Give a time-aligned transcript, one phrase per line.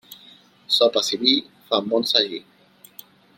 [0.77, 1.35] Sopes i vi
[1.67, 2.41] fan bon sagí.